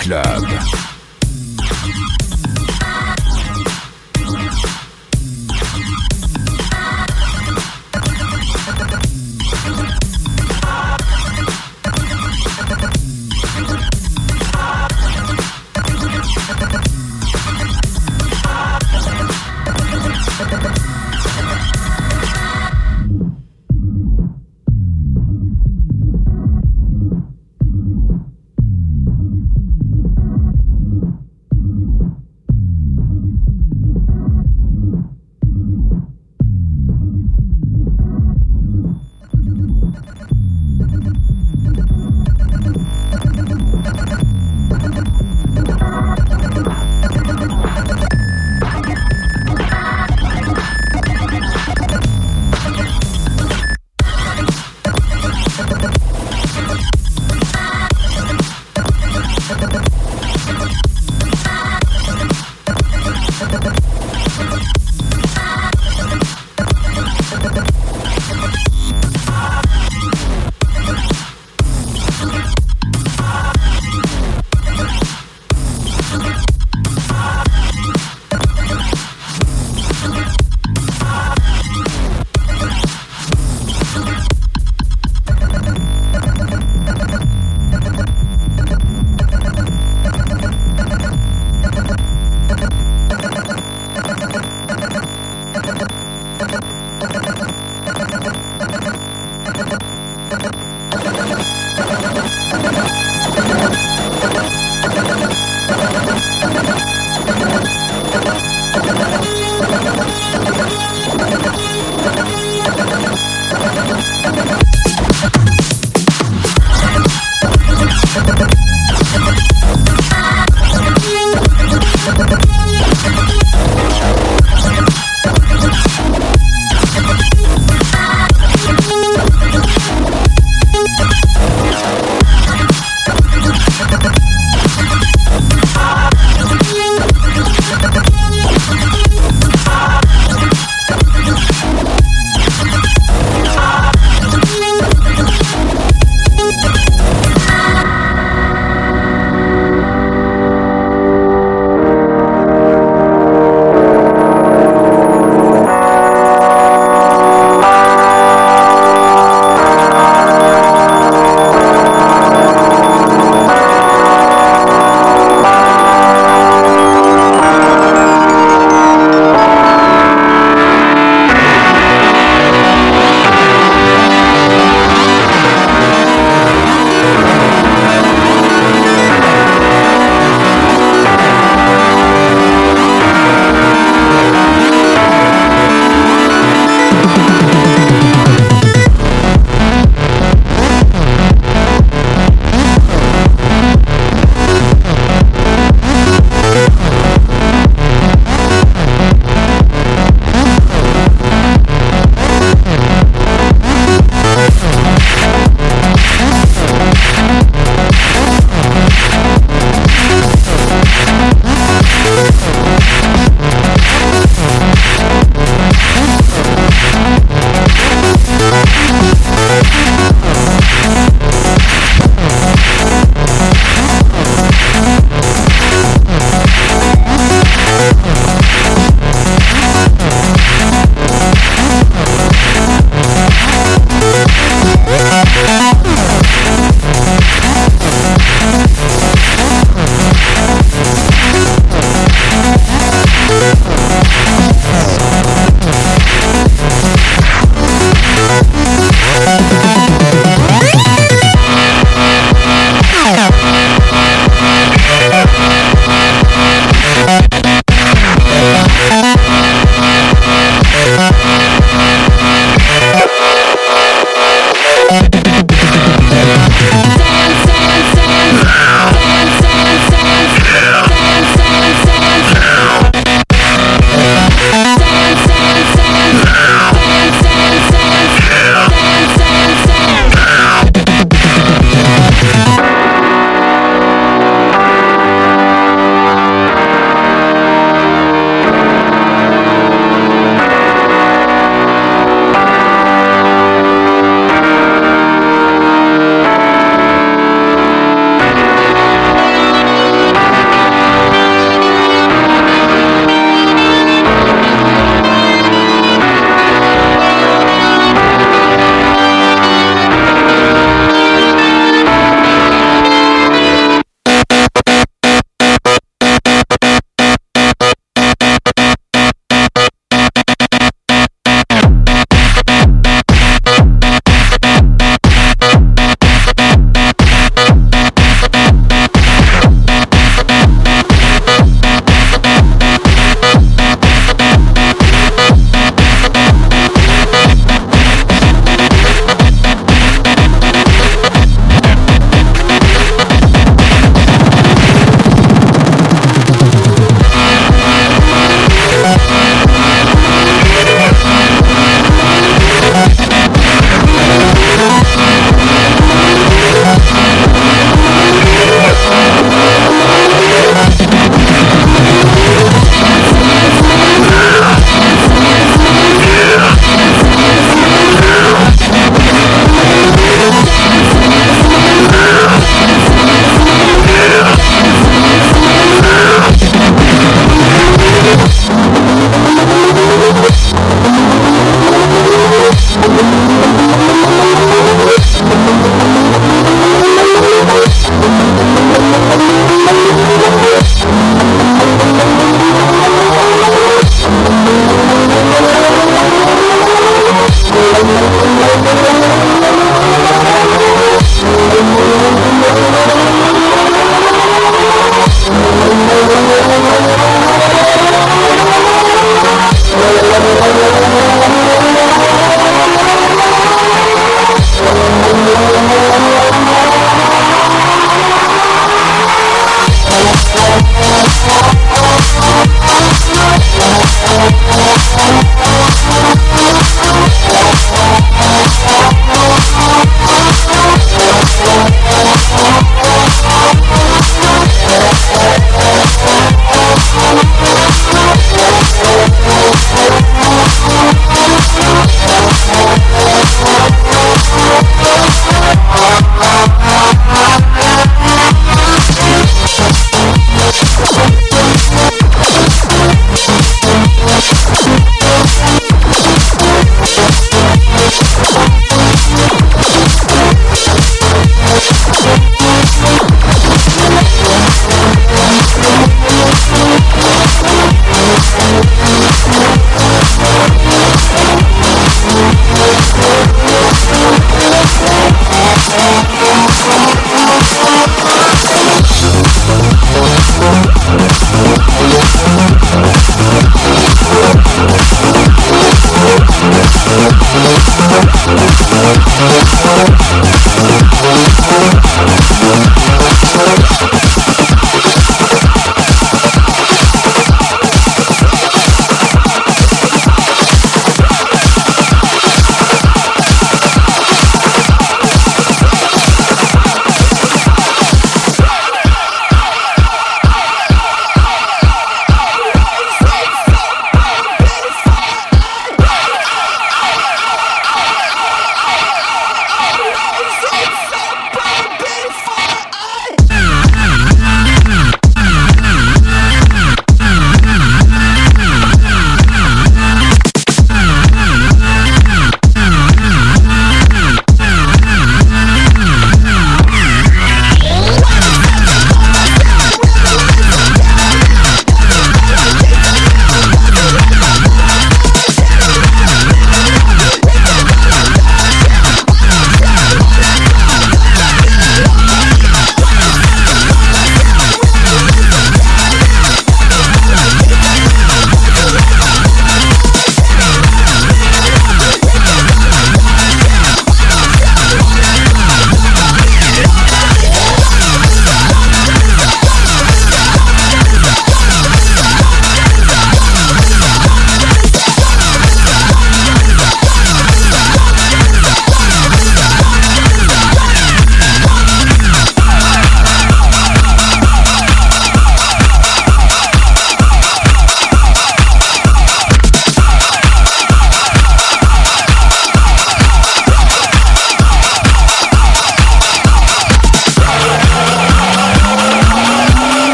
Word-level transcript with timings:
Club. 0.00 0.99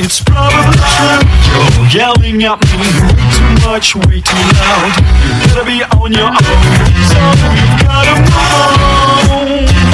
It's 0.00 0.22
probably 0.22 0.78
true. 0.94 1.22
You're 1.74 1.90
yelling 1.90 2.44
at 2.44 2.60
me 2.62 2.70
way 2.78 3.18
too 3.34 3.50
much, 3.66 3.96
way 3.96 4.20
too 4.20 4.38
loud. 4.54 4.94
You 5.24 5.32
better 5.42 5.64
be 5.66 5.82
on 5.82 6.12
your 6.12 6.30
own. 6.30 6.38
So 7.10 7.18
you 7.50 7.66
gotta 7.82 8.14
move 8.20 9.82
on. 9.82 9.87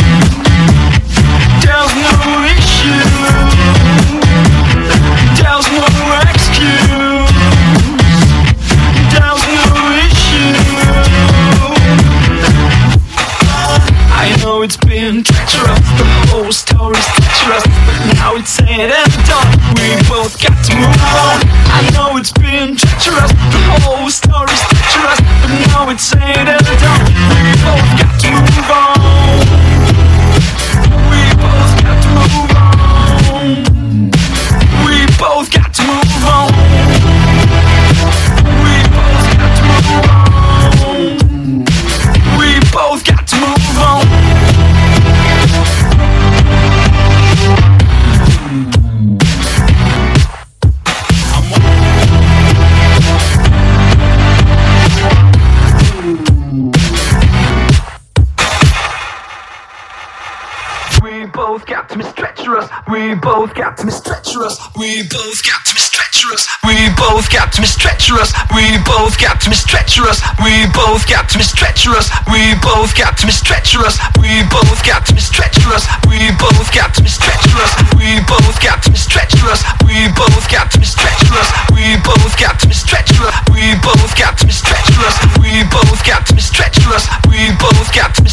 both 65.11 65.43
got 65.45 65.65
to 65.67 65.75
be 65.75 65.81
treacherous. 65.81 66.47
We 66.65 66.77
both 66.97 67.29
got 67.31 67.53
to 67.53 67.61
be 67.61 67.69
treacherous. 67.69 68.33
We 68.55 68.79
both 68.85 69.19
got 69.21 69.41
to 69.43 69.51
be 69.51 69.57
treacherous. 69.57 70.21
We 70.41 70.67
both 70.73 71.05
got 71.09 71.29
to 71.31 71.39
be 71.39 71.45
treacherous. 71.45 72.09
We 72.31 72.55
both 72.63 72.95
got 72.97 73.19
to 73.19 73.27
be 73.27 73.33
treacherous. 73.33 73.99
We 74.21 74.45
both 74.49 74.81
got 74.85 75.05
to 75.07 75.15
be 75.15 75.21
treacherous. 75.21 75.85
We 76.09 76.31
both 76.39 76.71
got 76.73 76.95
to 76.95 77.03
be 77.03 77.11
treacherous. 77.11 77.73
We 77.97 78.21
both 78.29 78.61
got 78.63 78.83
to 78.85 78.91
be 78.91 78.99
treacherous. 78.99 79.61
We 79.85 80.09
both 80.15 80.47
got 80.49 80.71
to 80.71 80.79
be 80.79 80.87
treacherous. 80.87 81.51
We 81.75 81.85
both 82.01 82.37
got 82.39 82.61
to 82.61 82.67
be 82.69 82.75
treacherous. 82.75 83.39
We 83.53 83.75
both 83.83 84.13
got 84.17 84.39
to 84.39 84.47
be 84.47 84.55
treacherous. 84.55 85.17
We 85.41 85.65
both 85.69 86.01
got 86.05 86.27
to 86.27 86.35
be 86.35 86.43
treacherous. 86.43 87.05
We 87.29 87.51
both 87.61 87.91
got 87.93 88.15
to 88.15 88.23
be 88.23 88.31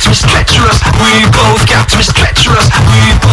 got 0.00 0.14
to 0.14 0.26
treacherous. 0.28 0.80
We 0.96 1.12
both 1.30 1.66
got 1.68 1.88
to 1.90 1.96
be 1.98 2.04
treacherous. 2.04 2.68
We 2.88 3.29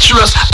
treacherous 0.00 0.49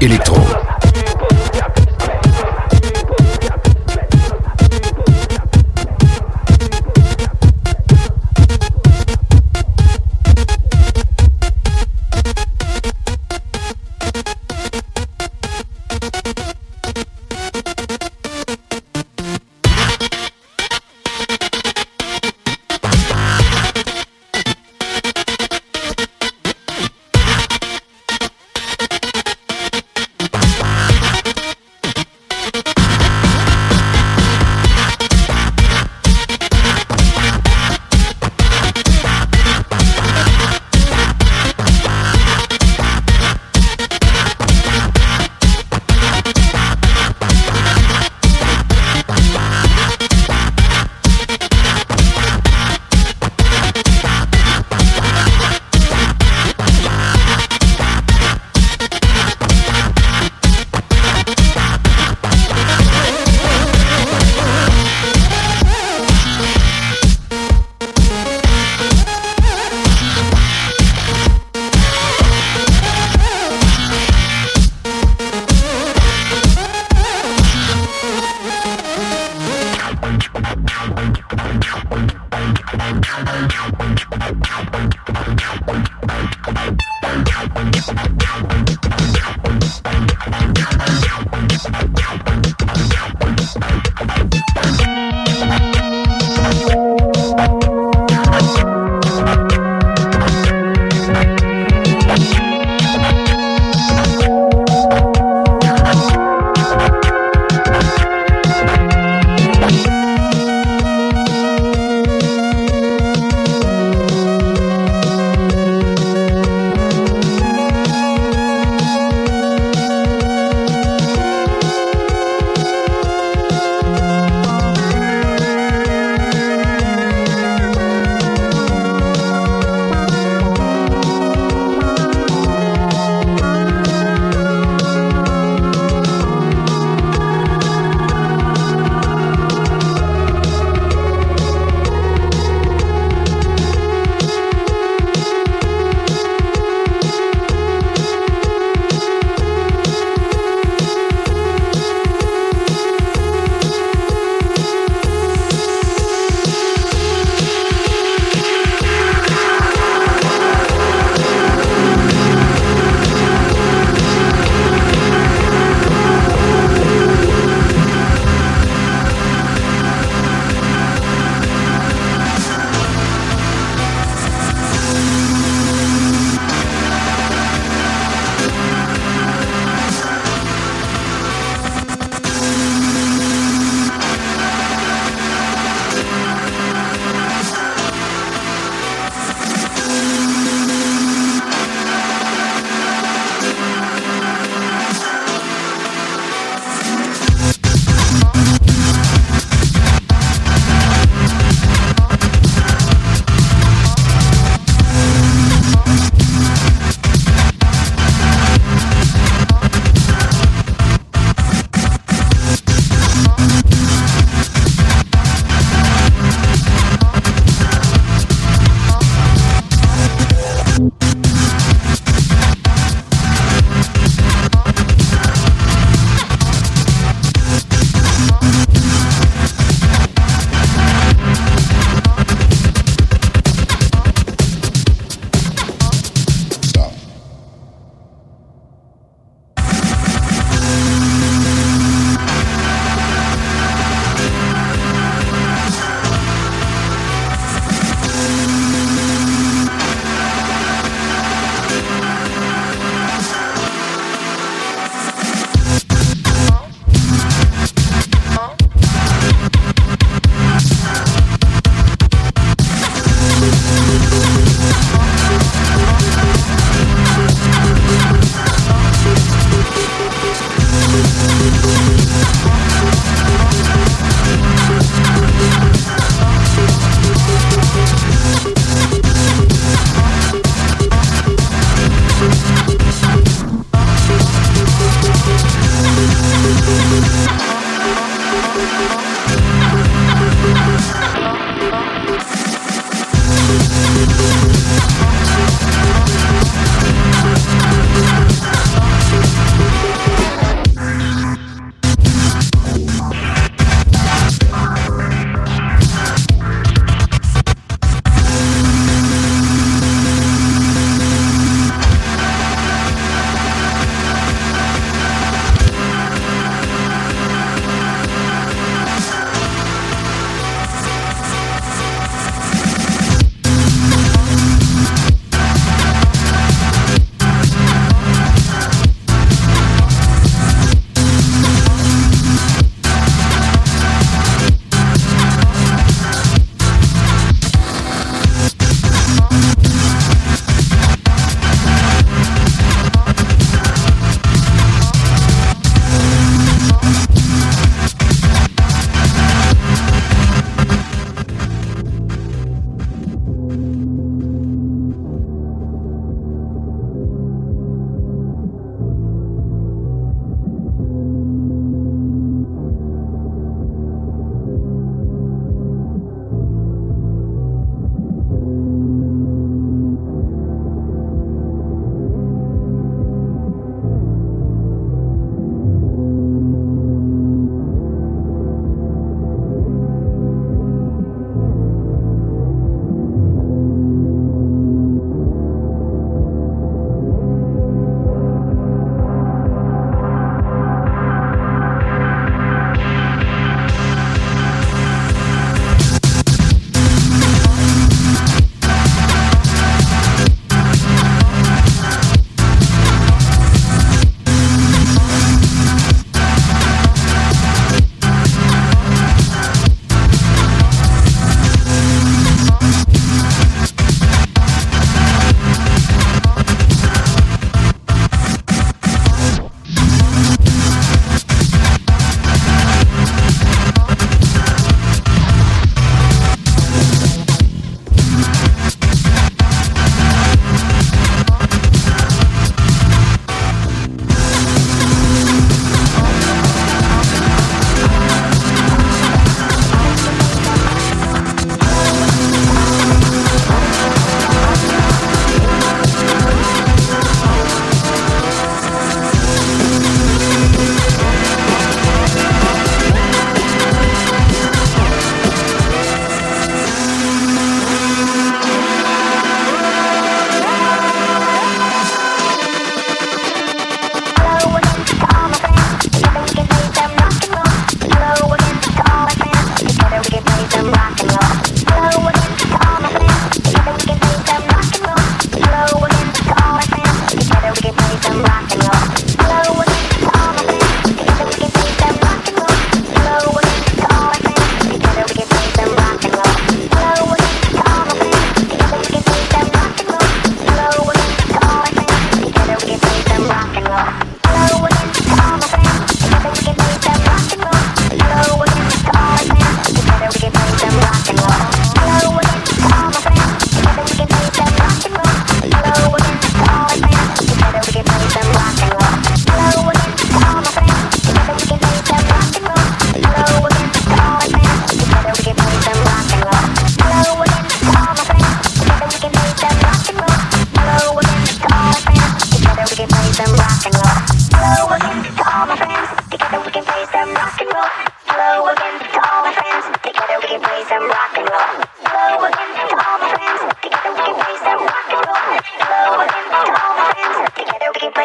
électronique. 0.00 0.29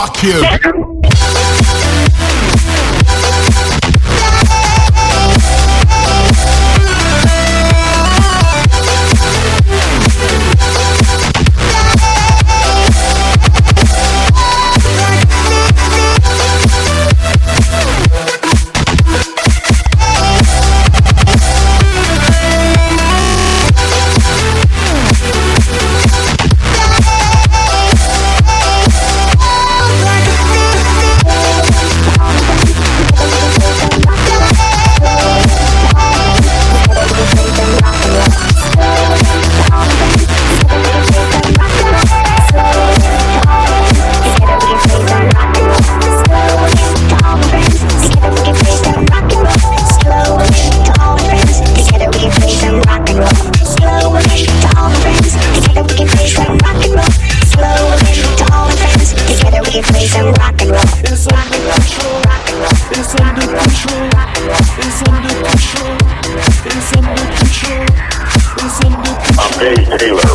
Fuck 0.00 0.22
you. 0.22 0.86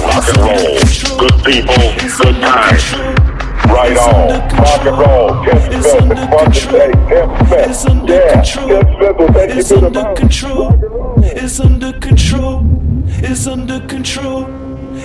rock 0.06 0.28
and 0.30 0.38
roll. 0.38 0.78
Good 1.20 1.38
people, 1.44 1.86
good 2.18 2.38
times. 2.42 2.86
Right 3.66 3.98
on. 3.98 4.30
Rock 4.62 4.86
and 4.86 4.98
roll. 4.98 5.30
Tim 5.44 5.82
Smith 5.82 6.18
and 6.18 6.30
Fun 6.30 6.52
today. 6.52 6.92
Tim 7.50 7.74
Smith. 7.74 8.10
Yeah. 8.10 8.42
Tim 8.42 8.54
Smith 8.54 9.18
will 9.18 9.34
take 9.34 9.56
you 9.56 9.64
to 9.64 9.76
the 9.76 9.90
moon. 9.90 9.92
It's 9.92 9.92
under 9.92 10.14
control. 10.16 10.72
It's 11.24 11.60
under 11.60 11.94
control. 12.00 12.64
It's 13.24 13.48
under 13.48 13.80
control. 13.88 14.46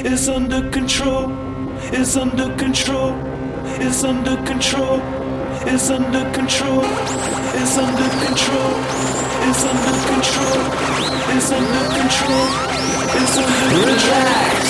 It's 0.02 0.30
under 0.30 0.60
control. 0.70 1.30
It's 1.92 2.16
under 2.16 2.46
control. 2.56 3.10
It's 3.80 4.04
under 4.04 4.34
control. 4.44 5.00
It's 5.62 5.90
under 5.90 6.30
control. 6.42 6.82
It's 7.54 7.76
under 7.78 8.10
control. 8.18 8.74
It's 9.42 9.62
under 9.64 9.94
control. 10.10 10.60
It's 11.32 11.50
under 11.52 11.84
control. 11.96 12.46
Relax. 13.86 14.69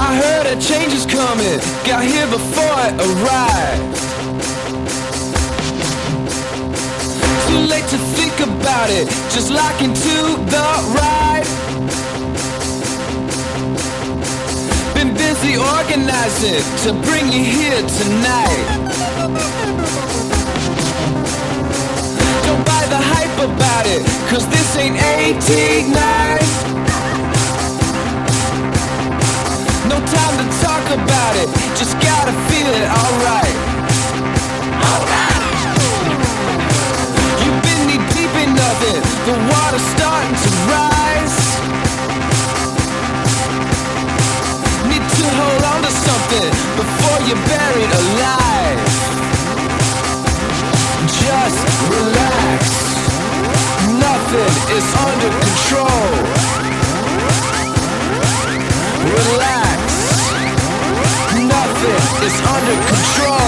I 0.00 0.14
heard 0.14 0.46
a 0.46 0.56
change 0.60 0.92
is 0.94 1.04
coming, 1.04 1.58
got 1.84 2.04
here 2.04 2.28
before 2.30 2.78
it 2.86 2.94
arrived. 3.02 3.98
Too 7.48 7.62
late 7.66 7.88
to 7.90 7.98
think 8.14 8.38
about 8.38 8.90
it, 8.90 9.08
just 9.34 9.50
lock 9.50 9.82
into 9.82 10.38
the 10.54 10.66
ride. 10.94 11.48
Been 14.94 15.14
busy 15.14 15.56
organizing 15.56 16.62
to 16.84 16.90
bring 17.02 17.26
you 17.32 17.42
here 17.42 17.82
tonight. 18.00 18.66
Don't 22.46 22.64
buy 22.64 22.84
the 22.94 23.02
hype 23.12 23.38
about 23.50 23.86
it, 23.86 24.06
cause 24.30 24.46
this 24.48 24.76
ain't 24.76 24.96
18 24.96 25.90
nights. 25.92 26.87
No 29.88 29.96
time 30.04 30.36
to 30.36 30.46
talk 30.60 30.84
about 30.90 31.34
it, 31.36 31.48
just 31.74 31.94
gotta 32.04 32.32
feel 32.52 32.68
it, 32.68 32.88
alright. 32.92 33.56
Alright! 34.84 35.44
You've 37.40 37.60
been 37.64 37.80
knee 37.88 38.02
deep 38.12 38.34
in 38.36 38.52
nothing, 38.52 39.00
the 39.24 39.34
water's 39.48 39.86
starting 39.96 40.36
to 40.44 40.50
rise. 40.68 41.38
Need 44.92 45.04
to 45.08 45.24
hold 45.40 45.62
on 45.72 45.80
to 45.80 45.92
something 46.04 46.50
before 46.76 47.18
you're 47.24 47.44
buried 47.48 47.92
alive. 48.02 48.80
Just 51.24 51.64
relax, 51.88 52.60
nothing 53.96 54.52
is 54.76 54.86
under 55.08 55.30
control. 55.40 56.12
Relax 59.08 59.67
under 62.46 62.76
control. 62.86 63.47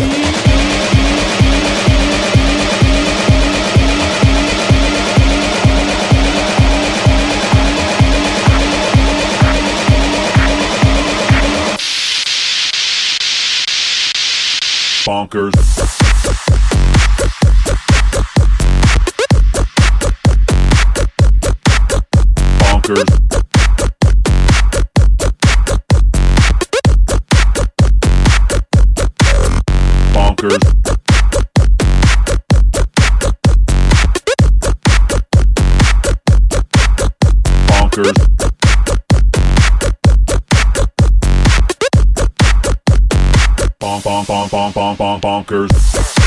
Bonk, 44.03 44.25
bonk, 44.25 44.49
bonk, 44.49 44.73
bonk, 44.73 44.97
bonk, 44.97 45.21
bonk, 45.21 45.21
bonkers. 45.21 45.69
Bonkers. 45.69 46.20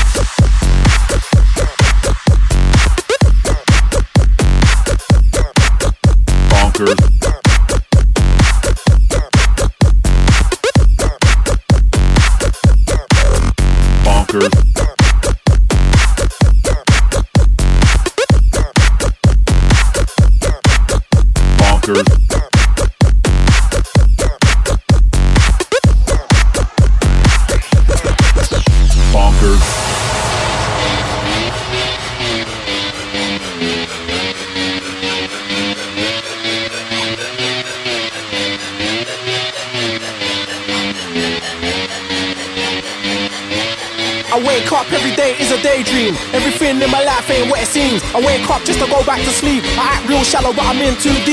Real 50.85 51.24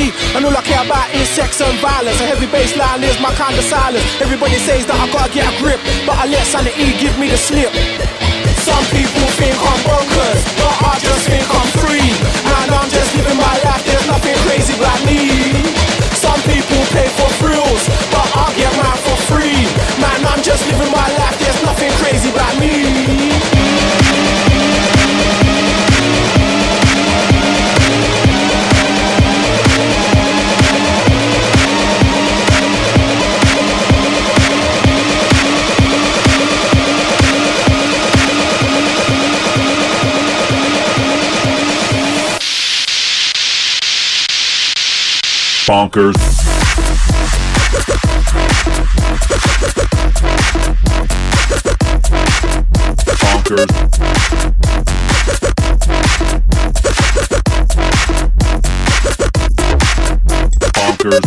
Bonkers. 61.03 61.21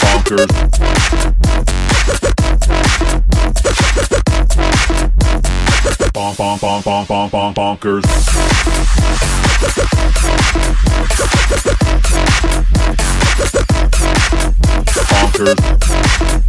Bonkers. 0.00 0.50
Bonk, 6.12 6.36
bonk, 6.36 6.60
bonk, 6.60 6.84
bonk, 6.84 7.06
bonk, 7.06 7.30
bonk. 7.30 7.54
Bonkers. 7.54 8.04
Bonkers. 15.10 16.43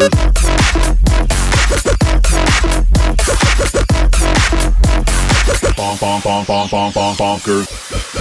Bonkers. 0.00 0.30
Bonk, 5.76 5.98
bonk, 6.00 6.22
bonk, 6.22 6.46
bonk, 6.46 6.70
bonk, 6.70 6.94
bonk, 6.94 7.16
bonkers. 7.16 7.66
Bonkers. 7.66 8.19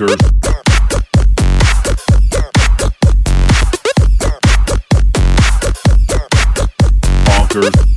hookers. 0.00 0.16
Bonkers. 7.26 7.89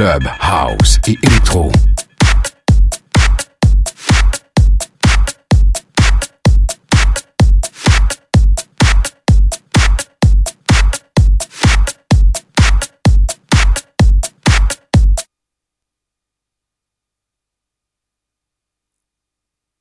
Club, 0.00 0.26
house 0.40 0.98
et 1.08 1.18
électro. 1.22 1.70